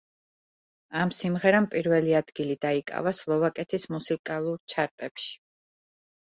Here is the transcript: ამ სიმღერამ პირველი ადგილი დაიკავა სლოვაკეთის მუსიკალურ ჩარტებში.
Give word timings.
ამ 1.01 1.11
სიმღერამ 1.17 1.67
პირველი 1.75 2.17
ადგილი 2.21 2.57
დაიკავა 2.67 3.15
სლოვაკეთის 3.21 3.89
მუსიკალურ 3.95 4.61
ჩარტებში. 4.77 5.41